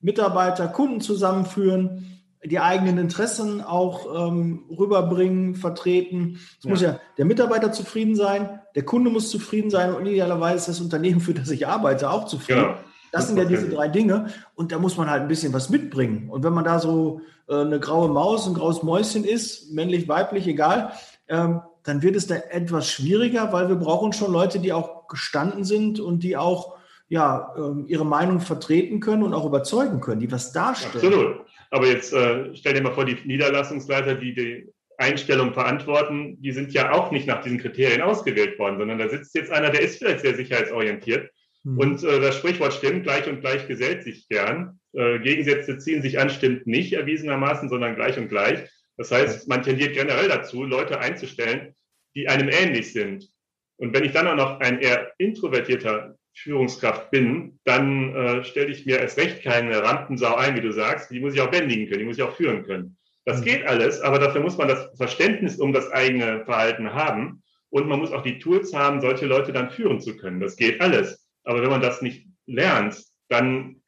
[0.00, 6.38] Mitarbeiter, Kunden zusammenführen, die eigenen Interessen auch ähm, rüberbringen, vertreten.
[6.58, 6.70] Es ja.
[6.70, 11.20] muss ja der Mitarbeiter zufrieden sein, der Kunde muss zufrieden sein und idealerweise das Unternehmen,
[11.20, 12.62] für das ich arbeite, auch zufrieden.
[12.62, 12.74] Genau.
[13.12, 16.30] Das sind ja diese drei Dinge und da muss man halt ein bisschen was mitbringen.
[16.30, 20.46] Und wenn man da so äh, eine graue Maus, ein graues Mäuschen ist, männlich, weiblich,
[20.46, 20.92] egal,
[21.28, 25.64] ähm, dann wird es da etwas schwieriger, weil wir brauchen schon Leute, die auch gestanden
[25.64, 26.76] sind und die auch
[27.08, 31.12] ja, ähm, ihre Meinung vertreten können und auch überzeugen können, die was darstellen.
[31.12, 31.41] Absolut.
[31.72, 36.72] Aber jetzt äh, stell dir mal vor, die Niederlassungsleiter, die die Einstellung verantworten, die sind
[36.72, 39.98] ja auch nicht nach diesen Kriterien ausgewählt worden, sondern da sitzt jetzt einer, der ist
[39.98, 41.30] vielleicht sehr sicherheitsorientiert
[41.64, 41.78] Mhm.
[41.78, 44.80] Und äh, das Sprichwort stimmt, gleich und gleich gesellt sich gern.
[44.92, 48.68] Äh, Gegensätze ziehen sich an, stimmt nicht erwiesenermaßen, sondern gleich und gleich.
[48.96, 51.74] Das heißt, man tendiert generell dazu, Leute einzustellen,
[52.14, 53.28] die einem ähnlich sind.
[53.76, 58.86] Und wenn ich dann auch noch ein eher introvertierter Führungskraft bin, dann äh, stelle ich
[58.86, 61.10] mir erst recht keine Rampensau ein, wie du sagst.
[61.10, 62.96] Die muss ich auch bändigen können, die muss ich auch führen können.
[63.24, 63.44] Das mhm.
[63.44, 67.98] geht alles, aber dafür muss man das Verständnis um das eigene Verhalten haben und man
[67.98, 70.40] muss auch die Tools haben, solche Leute dann führen zu können.
[70.40, 71.26] Das geht alles.
[71.44, 73.82] Aber wenn man das nicht lernt, dann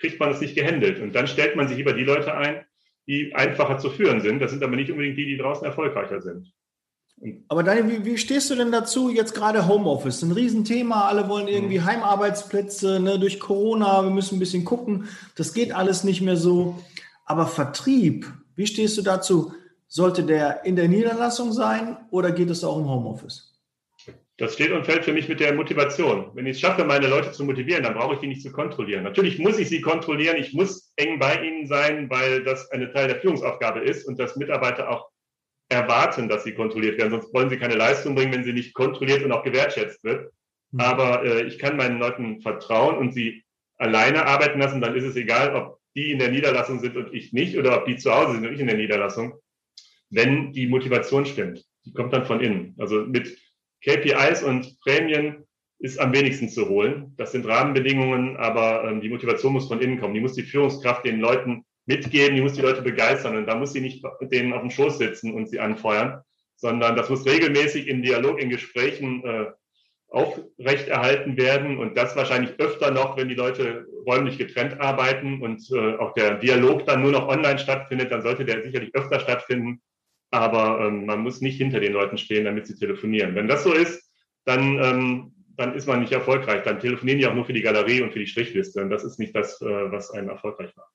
[0.00, 1.00] kriegt man es nicht gehandelt.
[1.00, 2.64] Und dann stellt man sich lieber die Leute ein,
[3.06, 4.40] die einfacher zu führen sind.
[4.40, 6.52] Das sind aber nicht unbedingt die, die draußen erfolgreicher sind.
[7.48, 9.10] Aber Daniel, wie, wie, stehst du denn dazu?
[9.10, 11.08] Jetzt gerade Homeoffice, ein Riesenthema.
[11.08, 11.84] Alle wollen irgendwie mhm.
[11.84, 14.02] Heimarbeitsplätze ne, durch Corona.
[14.04, 15.08] Wir müssen ein bisschen gucken.
[15.34, 16.78] Das geht alles nicht mehr so.
[17.24, 19.52] Aber Vertrieb, wie stehst du dazu?
[19.88, 23.48] Sollte der in der Niederlassung sein oder geht es auch im Homeoffice?
[24.36, 26.30] Das steht und fällt für mich mit der Motivation.
[26.34, 29.02] Wenn ich es schaffe, meine Leute zu motivieren, dann brauche ich die nicht zu kontrollieren.
[29.02, 30.36] Natürlich muss ich sie kontrollieren.
[30.36, 34.36] Ich muss eng bei ihnen sein, weil das eine Teil der Führungsaufgabe ist und dass
[34.36, 35.08] Mitarbeiter auch
[35.68, 37.10] erwarten, dass sie kontrolliert werden.
[37.10, 40.32] Sonst wollen sie keine Leistung bringen, wenn sie nicht kontrolliert und auch gewertschätzt wird.
[40.70, 40.80] Mhm.
[40.80, 43.44] Aber äh, ich kann meinen Leuten vertrauen und sie
[43.76, 44.80] alleine arbeiten lassen.
[44.80, 47.86] Dann ist es egal, ob die in der Niederlassung sind und ich nicht oder ob
[47.86, 49.34] die zu Hause sind und ich in der Niederlassung.
[50.10, 52.74] Wenn die Motivation stimmt, die kommt dann von innen.
[52.78, 53.36] Also mit
[53.84, 55.44] KPIs und Prämien
[55.78, 57.14] ist am wenigsten zu holen.
[57.16, 60.14] Das sind Rahmenbedingungen, aber ähm, die Motivation muss von innen kommen.
[60.14, 63.72] Die muss die Führungskraft den Leuten mitgeben, die muss die Leute begeistern und da muss
[63.72, 66.22] sie nicht denen auf dem Schoß sitzen und sie anfeuern,
[66.56, 69.46] sondern das muss regelmäßig im Dialog, in Gesprächen äh,
[70.08, 75.96] aufrechterhalten werden und das wahrscheinlich öfter noch, wenn die Leute räumlich getrennt arbeiten und äh,
[75.96, 79.82] auch der Dialog dann nur noch online stattfindet, dann sollte der sicherlich öfter stattfinden
[80.30, 83.34] aber ähm, man muss nicht hinter den Leuten stehen, damit sie telefonieren.
[83.34, 84.10] Wenn das so ist,
[84.44, 86.62] dann, ähm, dann ist man nicht erfolgreich.
[86.62, 88.82] Dann telefonieren die auch nur für die Galerie und für die Strichliste.
[88.82, 90.92] Und das ist nicht das, äh, was einen erfolgreich macht.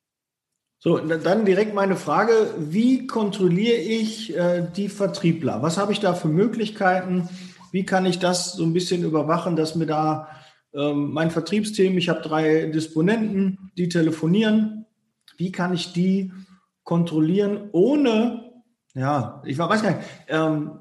[0.84, 5.62] So, dann direkt meine Frage, wie kontrolliere ich äh, die Vertriebler?
[5.62, 7.30] Was habe ich da für Möglichkeiten?
[7.72, 10.28] Wie kann ich das so ein bisschen überwachen, dass mir da
[10.74, 14.86] ähm, mein Vertriebsteam, ich habe drei Disponenten, die telefonieren,
[15.38, 16.34] wie kann ich die
[16.84, 18.52] kontrollieren, ohne
[18.94, 20.04] ja, ich weiß gar nicht.
[20.28, 20.80] Ähm,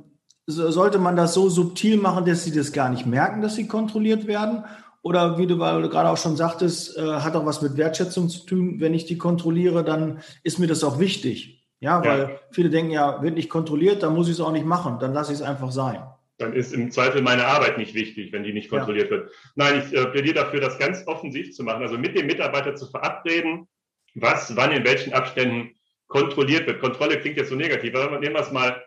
[0.49, 4.27] sollte man das so subtil machen, dass sie das gar nicht merken, dass sie kontrolliert
[4.27, 4.65] werden?
[5.03, 8.81] Oder wie du gerade auch schon sagtest, äh, hat auch was mit Wertschätzung zu tun.
[8.81, 11.67] Wenn ich die kontrolliere, dann ist mir das auch wichtig.
[11.81, 12.31] Ja, weil ja.
[12.53, 15.01] viele denken ja, wird nicht kontrolliert, dann muss ich es auch nicht machen.
[15.01, 16.01] Dann lasse ich es einfach sein.
[16.39, 19.17] Dann ist im Zweifel meine Arbeit nicht wichtig, wenn die nicht kontrolliert ja.
[19.17, 19.31] wird.
[19.57, 21.83] Nein, ich äh, plädiere dafür, das ganz offensiv zu machen.
[21.83, 23.67] Also mit dem Mitarbeiter zu verabreden,
[24.15, 25.75] was, wann, in welchen Abständen
[26.07, 26.81] kontrolliert wird.
[26.81, 28.85] Kontrolle klingt jetzt so negativ, aber wenn was mal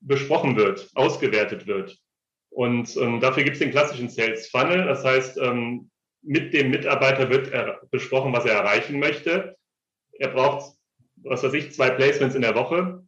[0.00, 1.98] besprochen wird, ausgewertet wird.
[2.56, 4.86] Und ähm, dafür gibt es den klassischen Sales Funnel.
[4.86, 5.90] Das heißt, ähm,
[6.22, 7.52] mit dem Mitarbeiter wird
[7.90, 9.56] besprochen, was er erreichen möchte.
[10.18, 10.74] Er braucht,
[11.16, 13.04] was weiß ich, zwei Placements in der Woche.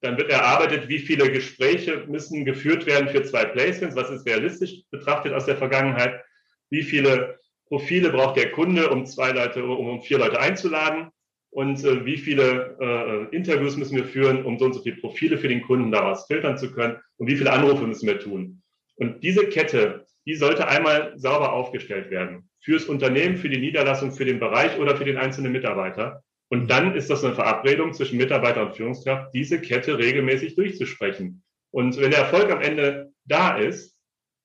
[0.00, 4.84] Dann wird erarbeitet, wie viele Gespräche müssen geführt werden für zwei Placements, was ist realistisch
[4.92, 6.22] betrachtet aus der Vergangenheit,
[6.70, 11.08] wie viele Profile braucht der Kunde, um zwei Leute, um vier Leute einzuladen
[11.50, 15.36] und äh, wie viele äh, Interviews müssen wir führen, um so und so viele Profile
[15.36, 18.62] für den Kunden daraus filtern zu können und wie viele Anrufe müssen wir tun.
[18.96, 22.48] Und diese Kette, die sollte einmal sauber aufgestellt werden.
[22.60, 26.22] Fürs Unternehmen, für die Niederlassung, für den Bereich oder für den einzelnen Mitarbeiter.
[26.48, 31.42] Und dann ist das eine Verabredung zwischen Mitarbeiter und Führungskraft, diese Kette regelmäßig durchzusprechen.
[31.70, 33.94] Und wenn der Erfolg am Ende da ist,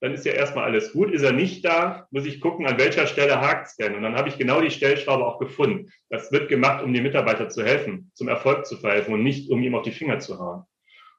[0.02, 1.12] dann ist ja erstmal alles gut.
[1.12, 3.96] Ist er nicht da, muss ich gucken, an welcher Stelle hakt es denn.
[3.96, 5.92] Und dann habe ich genau die Stellschraube auch gefunden.
[6.10, 9.62] Das wird gemacht, um dem Mitarbeiter zu helfen, zum Erfolg zu verhelfen und nicht, um
[9.62, 10.64] ihm auf die Finger zu hauen.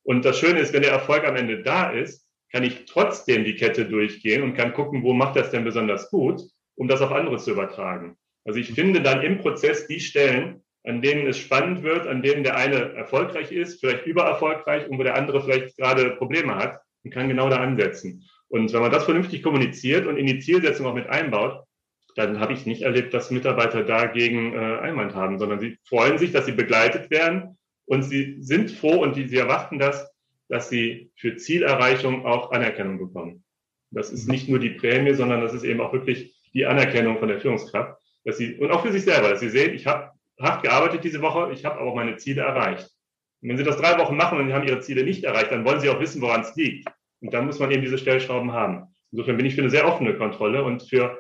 [0.03, 3.55] Und das Schöne ist, wenn der Erfolg am Ende da ist, kann ich trotzdem die
[3.55, 6.43] Kette durchgehen und kann gucken, wo macht das denn besonders gut,
[6.75, 8.17] um das auf andere zu übertragen.
[8.45, 12.43] Also ich finde dann im Prozess die Stellen, an denen es spannend wird, an denen
[12.43, 17.11] der eine erfolgreich ist, vielleicht übererfolgreich und wo der andere vielleicht gerade Probleme hat und
[17.13, 18.25] kann genau da ansetzen.
[18.49, 21.65] Und wenn man das vernünftig kommuniziert und in die Zielsetzung auch mit einbaut,
[22.17, 26.33] dann habe ich nicht erlebt, dass Mitarbeiter dagegen äh, Einwand haben, sondern sie freuen sich,
[26.33, 30.11] dass sie begleitet werden und sie sind froh und die, sie erwarten das,
[30.51, 33.45] dass sie für Zielerreichung auch Anerkennung bekommen.
[33.93, 37.29] Das ist nicht nur die Prämie, sondern das ist eben auch wirklich die Anerkennung von
[37.29, 40.11] der Führungskraft, dass sie und auch für sich selber, dass sie sehen, ich habe
[40.41, 42.91] hart gearbeitet diese Woche, ich habe aber meine Ziele erreicht.
[43.41, 45.65] Und wenn sie das drei Wochen machen und sie haben ihre Ziele nicht erreicht, dann
[45.65, 46.89] wollen sie auch wissen, woran es liegt.
[47.21, 48.95] Und dann muss man eben diese Stellschrauben haben.
[49.13, 51.19] Insofern bin ich für eine sehr offene Kontrolle und für,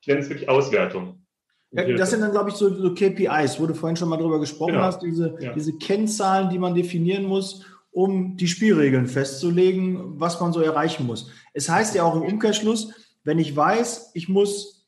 [0.00, 1.24] ich nenne es wirklich Auswertung.
[1.70, 4.72] Das sind dann, glaube ich, so, so, KPIs, wo du vorhin schon mal drüber gesprochen
[4.72, 4.84] genau.
[4.84, 5.52] hast, diese, ja.
[5.52, 7.66] diese Kennzahlen, die man definieren muss,
[7.98, 11.32] um die Spielregeln festzulegen, was man so erreichen muss.
[11.52, 14.86] Es heißt ja auch im Umkehrschluss, wenn ich weiß, ich muss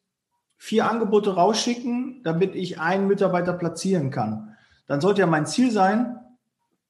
[0.57, 4.55] vier Angebote rausschicken, damit ich einen Mitarbeiter platzieren kann,
[4.87, 6.21] dann sollte ja mein Ziel sein,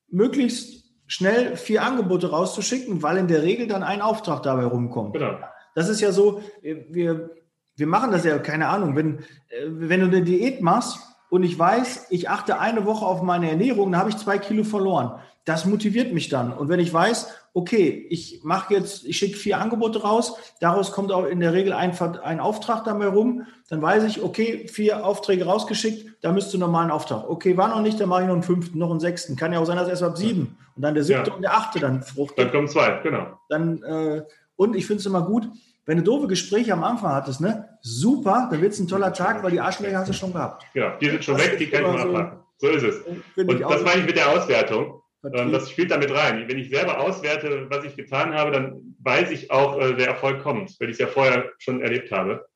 [0.08, 5.14] möglichst schnell vier Angebote rauszuschicken, weil in der Regel dann ein Auftrag dabei rumkommt.
[5.14, 5.38] Genau.
[5.74, 7.30] Das ist ja so, wir,
[7.76, 10.98] wir machen das ja, keine Ahnung, wenn, äh, wenn du eine Diät machst
[11.30, 14.64] und ich weiß, ich achte eine Woche auf meine Ernährung, dann habe ich zwei Kilo
[14.64, 15.18] verloren.
[15.44, 16.52] Das motiviert mich dann.
[16.52, 21.10] Und wenn ich weiß, okay, ich mache jetzt, ich schicke vier Angebote raus, daraus kommt
[21.12, 25.46] auch in der Regel ein, ein Auftrag dabei rum, dann weiß ich, okay, vier Aufträge
[25.46, 27.28] rausgeschickt, da müsste normal ein Auftrag.
[27.28, 29.36] Okay, war noch nicht, dann mache ich noch einen fünften, noch einen sechsten.
[29.36, 31.36] Kann ja auch sein, dass erst ab sieben und dann der siebte ja.
[31.36, 32.38] und der achte dann fruchtet.
[32.38, 33.38] Dann kommen zwei, genau.
[33.48, 34.22] Dann, äh,
[34.56, 35.48] und ich finde es immer gut,
[35.86, 39.42] wenn du doofe Gespräche am Anfang hattest, ne, super, dann wird es ein toller Tag,
[39.42, 40.64] weil die Arschlöcher hast du schon gehabt.
[40.74, 42.38] Ja, die sind schon das weg, die kann ich mal abhaken.
[42.58, 42.96] So ist es.
[43.36, 45.02] Und das meine ich mit der Auswertung.
[45.24, 46.48] Ähm, das spielt damit rein.
[46.48, 50.42] Wenn ich selber auswerte, was ich getan habe, dann weiß ich auch, äh, der Erfolg
[50.42, 52.46] kommt, weil ich es ja vorher schon erlebt habe.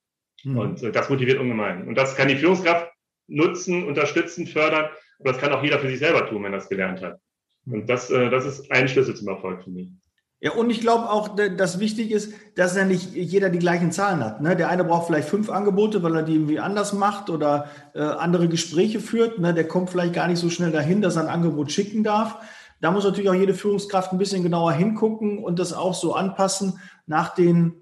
[0.44, 0.58] Mhm.
[0.58, 1.86] Und äh, das motiviert ungemein.
[1.86, 2.90] Und das kann die Führungskraft
[3.26, 4.86] nutzen, unterstützen, fördern.
[5.18, 7.18] Aber das kann auch jeder für sich selber tun, wenn er das gelernt hat.
[7.66, 7.86] Und hm.
[7.86, 9.88] das, äh, das ist ein Schlüssel zum Erfolg für mich.
[10.40, 14.22] Ja, und ich glaube auch, dass wichtig ist, dass ja nicht jeder die gleichen Zahlen
[14.22, 14.42] hat.
[14.42, 14.54] Ne?
[14.54, 18.48] Der eine braucht vielleicht fünf Angebote, weil er die irgendwie anders macht oder äh, andere
[18.48, 19.38] Gespräche führt.
[19.38, 19.54] Ne?
[19.54, 22.36] Der kommt vielleicht gar nicht so schnell dahin, dass er ein Angebot schicken darf.
[22.84, 26.78] Da muss natürlich auch jede Führungskraft ein bisschen genauer hingucken und das auch so anpassen
[27.06, 27.80] nach den,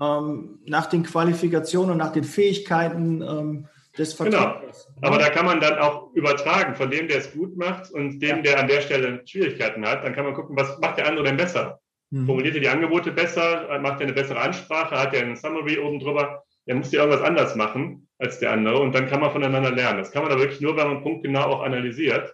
[0.00, 3.66] ähm, nach den Qualifikationen und nach den Fähigkeiten ähm,
[3.98, 4.86] des Vertrags.
[4.94, 5.08] Genau.
[5.08, 8.36] Aber da kann man dann auch übertragen von dem, der es gut macht und dem,
[8.36, 8.42] ja.
[8.42, 10.04] der an der Stelle Schwierigkeiten hat.
[10.04, 11.80] Dann kann man gucken, was macht der andere denn besser?
[12.10, 12.26] Mhm.
[12.26, 13.76] Formuliert er die Angebote besser?
[13.80, 15.00] Macht er eine bessere Ansprache?
[15.00, 16.44] Hat er einen Summary oben drüber?
[16.66, 19.98] Er muss ja irgendwas anders machen als der andere und dann kann man voneinander lernen.
[19.98, 22.32] Das kann man da wirklich nur, wenn man punktgenau auch analysiert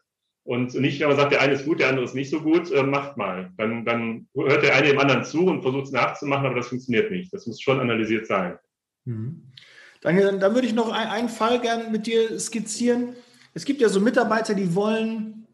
[0.48, 2.72] und nicht, wenn man sagt, der eine ist gut, der andere ist nicht so gut,
[2.72, 3.52] äh, macht mal.
[3.58, 7.10] Dann, dann hört der eine dem anderen zu und versucht es nachzumachen, aber das funktioniert
[7.10, 7.30] nicht.
[7.34, 8.58] Das muss schon analysiert sein.
[9.04, 9.42] Mhm.
[10.00, 13.14] Dann, dann würde ich noch ein, einen Fall gerne mit dir skizzieren.
[13.52, 15.46] Es gibt ja so Mitarbeiter, die wollen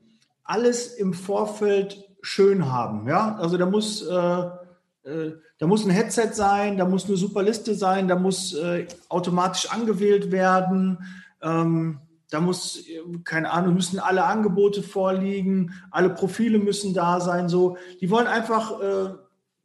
[0.44, 3.08] alles im Vorfeld schön haben.
[3.08, 7.42] Ja, also da muss, äh, äh, da muss ein Headset sein, da muss eine super
[7.42, 10.98] Liste sein, da muss äh, automatisch angewählt werden.
[11.42, 11.98] Ähm,
[12.30, 12.84] da muss,
[13.24, 17.48] keine Ahnung, müssen alle Angebote vorliegen, alle Profile müssen da sein.
[17.48, 19.14] So, die wollen einfach äh,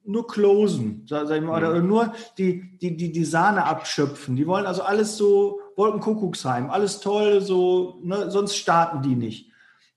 [0.03, 4.35] nur closen, sag ich mal, oder nur die, die, die, die Sahne abschöpfen.
[4.35, 9.51] Die wollen also alles so, Wolkenkuckucksheim, alles toll, so, ne, sonst starten die nicht.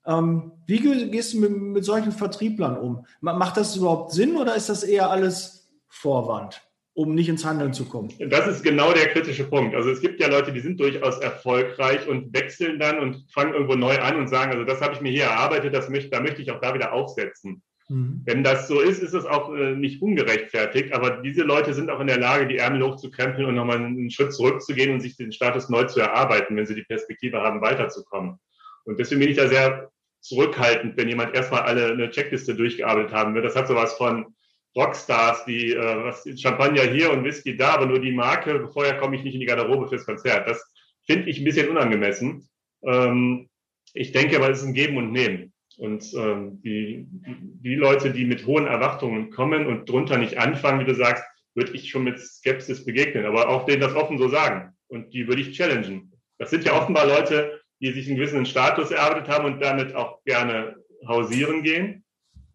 [0.05, 0.79] Ähm, wie
[1.11, 3.07] gehst du mit, mit solchen Vertrieblern um?
[3.21, 6.63] Macht das überhaupt Sinn oder ist das eher alles Vorwand?
[6.95, 8.13] Um nicht ins Handeln zu kommen.
[8.19, 9.75] Das ist genau der kritische Punkt.
[9.75, 13.75] Also es gibt ja Leute, die sind durchaus erfolgreich und wechseln dann und fangen irgendwo
[13.75, 16.43] neu an und sagen, also das habe ich mir hier erarbeitet, das möchte, da möchte
[16.43, 17.63] ich auch da wieder aufsetzen.
[17.89, 18.23] Mhm.
[18.25, 22.01] Wenn das so ist, ist es auch äh, nicht ungerechtfertigt, aber diese Leute sind auch
[22.01, 25.71] in der Lage, die Ärmel hochzukrempeln und nochmal einen Schritt zurückzugehen und sich den Status
[25.71, 28.39] neu zu erarbeiten, wenn sie die Perspektive haben, weiterzukommen.
[28.85, 33.35] Und deswegen bin ich da sehr zurückhaltend, wenn jemand erstmal alle eine Checkliste durchgearbeitet haben
[33.35, 33.45] wird.
[33.45, 34.35] Das hat sowas von,
[34.77, 39.23] Rockstars, die äh, Champagner hier und Whisky da, aber nur die Marke, vorher komme ich
[39.23, 40.49] nicht in die Garderobe fürs Konzert.
[40.49, 40.63] Das
[41.07, 42.49] finde ich ein bisschen unangemessen.
[42.85, 43.49] Ähm,
[43.95, 45.53] ich denke aber, es ist ein Geben und Nehmen.
[45.79, 50.91] Und ähm, die, die Leute, die mit hohen Erwartungen kommen und drunter nicht anfangen, wie
[50.91, 54.73] du sagst, würde ich schon mit Skepsis begegnen, aber auch denen das offen so sagen.
[54.89, 56.13] Und die würde ich challengen.
[56.39, 60.23] Das sind ja offenbar Leute, die sich einen gewissen Status erarbeitet haben und damit auch
[60.25, 62.05] gerne hausieren gehen.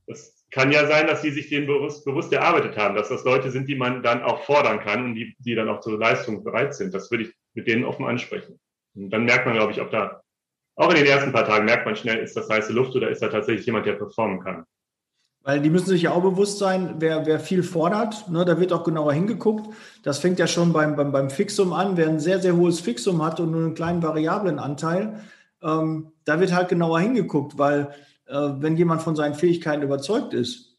[0.08, 3.51] Das kann ja sein, dass sie sich den bewusst, bewusst erarbeitet haben, dass das Leute
[3.51, 6.73] sind, die man dann auch fordern kann und die, die dann auch zur Leistung bereit
[6.73, 6.93] sind.
[6.93, 8.60] Das würde ich mit denen offen ansprechen.
[8.95, 10.21] Und dann merkt man, glaube ich, ob da,
[10.75, 13.21] auch in den ersten paar Tagen merkt man schnell, ist das heiße Luft oder ist
[13.21, 14.63] da tatsächlich jemand, der performen kann.
[15.43, 18.73] Weil die müssen sich ja auch bewusst sein, wer, wer viel fordert, ne, da wird
[18.73, 19.67] auch genauer hingeguckt.
[20.03, 21.95] Das fängt ja schon beim, beim, beim Fixum an.
[21.95, 25.21] Wer ein sehr, sehr hohes Fixum hat und nur einen kleinen variablen Anteil,
[25.63, 27.93] ähm, da wird halt genauer hingeguckt, weil
[28.29, 30.77] wenn jemand von seinen Fähigkeiten überzeugt ist,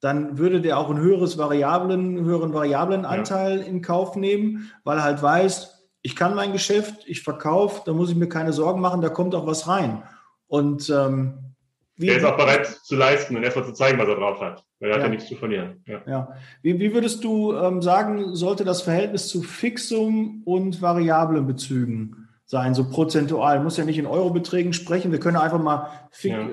[0.00, 3.64] dann würde der auch einen höheres Variablen, höheren Variablenanteil ja.
[3.64, 8.10] in Kauf nehmen, weil er halt weiß, ich kann mein Geschäft, ich verkaufe, da muss
[8.10, 10.02] ich mir keine Sorgen machen, da kommt auch was rein.
[10.46, 11.54] Und ähm,
[11.96, 14.64] wie, der ist auch bereit zu leisten und erstmal zu zeigen, was er drauf hat.
[14.78, 15.02] Weil er ja.
[15.02, 15.82] hat ja nichts zu verlieren.
[15.86, 16.00] Ja.
[16.06, 16.28] ja.
[16.62, 22.19] Wie, wie, würdest du ähm, sagen, sollte das Verhältnis zu Fixum und variablen Bezügen
[22.50, 23.60] sein, so prozentual.
[23.60, 25.12] Muss ja nicht in Eurobeträgen sprechen.
[25.12, 25.88] Wir können einfach mal
[26.22, 26.48] ja.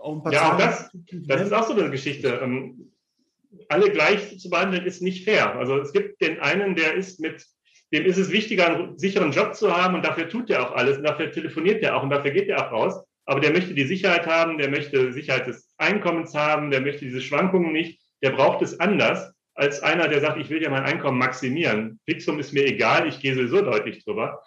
[0.00, 2.40] auch ein paar Ja, auch das, das ist auch so eine Geschichte.
[2.42, 2.90] Ähm,
[3.68, 5.54] alle gleich zu behandeln ist nicht fair.
[5.56, 7.44] Also es gibt den einen, der ist mit,
[7.92, 10.96] dem ist es wichtiger, einen sicheren Job zu haben und dafür tut er auch alles
[10.96, 13.04] und dafür telefoniert er auch und dafür geht er auch raus.
[13.26, 17.20] Aber der möchte die Sicherheit haben, der möchte Sicherheit des Einkommens haben, der möchte diese
[17.20, 21.18] Schwankungen nicht, der braucht es anders als einer, der sagt, ich will ja mein Einkommen
[21.18, 22.00] maximieren.
[22.06, 24.40] Fixum ist mir egal, ich gehe sowieso deutlich drüber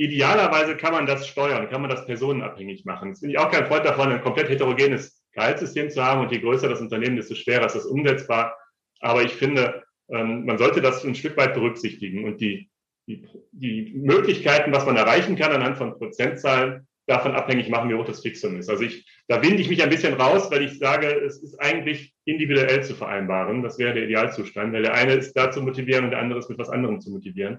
[0.00, 3.08] idealerweise kann man das steuern, kann man das personenabhängig machen.
[3.08, 6.38] Jetzt bin ich auch kein Freund davon, ein komplett heterogenes Gehaltssystem zu haben und je
[6.38, 8.56] größer das Unternehmen, desto schwerer ist das umsetzbar.
[9.00, 12.70] Aber ich finde, ähm, man sollte das ein Stück weit berücksichtigen und die,
[13.06, 18.06] die, die Möglichkeiten, was man erreichen kann anhand von Prozentzahlen, davon abhängig machen, wie hoch
[18.06, 18.70] das Fixum ist.
[18.70, 22.14] Also ich, da winde ich mich ein bisschen raus, weil ich sage, es ist eigentlich
[22.24, 23.62] individuell zu vereinbaren.
[23.62, 26.48] Das wäre der Idealzustand, weil der eine ist da zu motivieren und der andere ist
[26.48, 27.58] mit was anderem zu motivieren.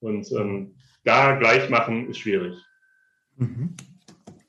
[0.00, 2.56] Und ähm, da gleich machen ist schwierig.
[3.36, 3.74] Mhm.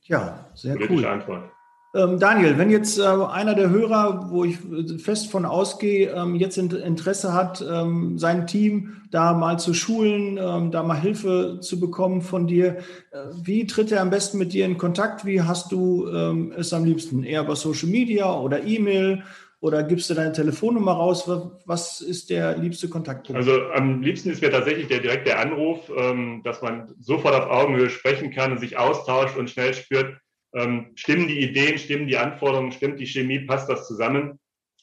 [0.04, 1.06] Ja, sehr Politische cool.
[1.06, 1.54] Antwort.
[1.96, 4.58] Ähm, Daniel, wenn jetzt äh, einer der Hörer, wo ich
[4.98, 10.72] fest von ausgehe, ähm, jetzt Interesse hat, ähm, sein Team da mal zu schulen, ähm,
[10.72, 12.78] da mal Hilfe zu bekommen von dir,
[13.12, 15.24] äh, wie tritt er am besten mit dir in Kontakt?
[15.24, 17.24] Wie hast du ähm, es am liebsten?
[17.24, 19.22] Eher über Social Media oder E-Mail?
[19.64, 21.26] Oder gibst du deine Telefonnummer raus?
[21.66, 23.38] Was ist der liebste Kontaktpunkt?
[23.40, 27.90] Also am liebsten ist mir tatsächlich der direkte Anruf, ähm, dass man sofort auf Augenhöhe
[27.90, 30.18] sprechen kann und sich austauscht und schnell spürt,
[30.54, 34.38] ähm, stimmen die Ideen, stimmen die Anforderungen, stimmt die Chemie, passt das zusammen.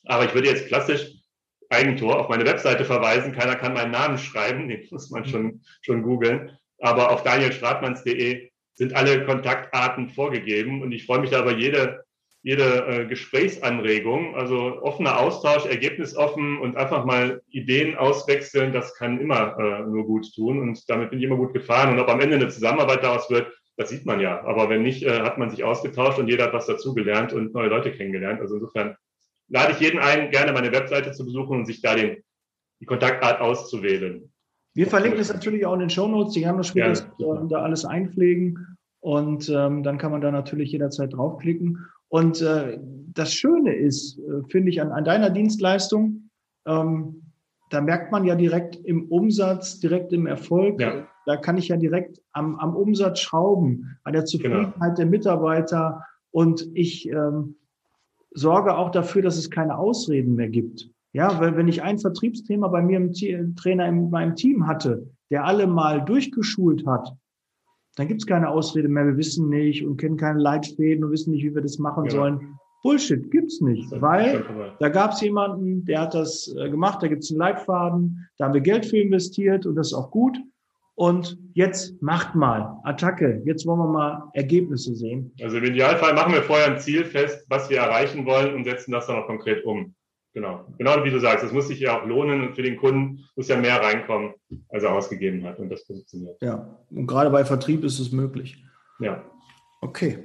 [0.06, 1.12] Aber ich würde jetzt klassisch
[1.68, 3.34] Eigentor auf meine Webseite verweisen.
[3.34, 6.56] Keiner kann meinen Namen schreiben, den muss man schon, schon googeln.
[6.78, 12.02] Aber auf danielstratmanns.de sind alle Kontaktarten vorgegeben und ich freue mich da über jede
[12.42, 19.58] jede äh, Gesprächsanregung, also offener Austausch, ergebnisoffen und einfach mal Ideen auswechseln, das kann immer
[19.58, 21.92] äh, nur gut tun und damit bin ich immer gut gefahren.
[21.92, 24.42] Und ob am Ende eine Zusammenarbeit daraus wird, das sieht man ja.
[24.44, 27.68] Aber wenn nicht, äh, hat man sich ausgetauscht und jeder hat was dazugelernt und neue
[27.68, 28.40] Leute kennengelernt.
[28.40, 28.96] Also insofern
[29.48, 32.22] lade ich jeden ein, gerne meine Webseite zu besuchen und sich da den,
[32.80, 34.32] die Kontaktart auszuwählen.
[34.72, 36.32] Wir verlinken es natürlich auch in den Show Notes.
[36.34, 40.72] Die haben das Spiel, ja, da alles einpflegen und ähm, dann kann man da natürlich
[40.72, 41.86] jederzeit draufklicken.
[42.10, 42.78] Und äh,
[43.14, 46.28] das Schöne ist, äh, finde ich, an, an deiner Dienstleistung,
[46.66, 47.22] ähm,
[47.70, 50.80] da merkt man ja direkt im Umsatz, direkt im Erfolg.
[50.80, 51.06] Ja.
[51.24, 54.94] Da kann ich ja direkt am, am Umsatz schrauben, an der Zufriedenheit genau.
[54.94, 56.04] der Mitarbeiter.
[56.32, 57.54] Und ich ähm,
[58.32, 60.90] sorge auch dafür, dass es keine Ausreden mehr gibt.
[61.12, 65.44] Ja, weil wenn ich ein Vertriebsthema bei mir im Trainer in meinem Team hatte, der
[65.44, 67.16] alle mal durchgeschult hat,
[68.00, 71.32] dann gibt es keine Ausrede mehr, wir wissen nicht und kennen keine Leitfäden und wissen
[71.32, 72.10] nicht, wie wir das machen ja.
[72.10, 72.58] sollen.
[72.82, 74.42] Bullshit gibt's nicht, weil
[74.78, 78.54] da gab es jemanden, der hat das äh, gemacht, da gibt's einen Leitfaden, da haben
[78.54, 80.38] wir Geld für investiert und das ist auch gut.
[80.94, 83.42] Und jetzt macht mal Attacke.
[83.44, 85.32] Jetzt wollen wir mal Ergebnisse sehen.
[85.42, 88.92] Also im Idealfall machen wir vorher ein Ziel fest, was wir erreichen wollen und setzen
[88.92, 89.94] das dann auch konkret um.
[90.32, 90.64] Genau.
[90.78, 93.48] Genau wie du sagst, das muss sich ja auch lohnen und für den Kunden muss
[93.48, 94.34] ja mehr reinkommen,
[94.68, 96.40] als er ausgegeben hat und das positioniert.
[96.40, 98.64] Ja, und gerade bei Vertrieb ist es möglich.
[99.00, 99.24] Ja.
[99.80, 100.18] Okay.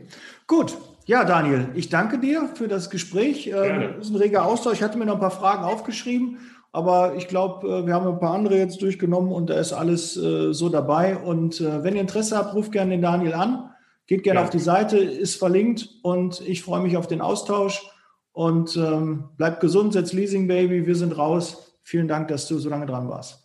[0.47, 0.77] Gut.
[1.07, 3.47] Ja, Daniel, ich danke dir für das Gespräch.
[3.47, 3.93] Ähm, Gerne.
[3.93, 4.75] Das ist ein reger Austausch.
[4.75, 6.39] Ich hatte mir noch ein paar Fragen aufgeschrieben,
[6.71, 10.17] aber ich glaube, äh, wir haben ein paar andere jetzt durchgenommen und da ist alles
[10.17, 11.15] äh, so dabei.
[11.15, 13.69] Und äh, wenn ihr Interesse habt, ruft gerne den Daniel an.
[14.07, 14.43] Geht gerne ja.
[14.43, 17.89] auf die Seite, ist verlinkt und ich freue mich auf den Austausch.
[18.35, 21.71] Und ähm, bleibt gesund, setzt Leasing Baby, wir sind raus.
[21.83, 23.39] Vielen Dank, dass du so lange dran warst.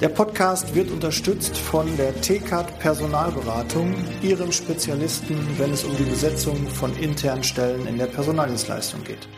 [0.00, 6.56] Der Podcast wird unterstützt von der TCAT Personalberatung, ihrem Spezialisten, wenn es um die Besetzung
[6.68, 9.28] von internen Stellen in der Personaldienstleistung geht.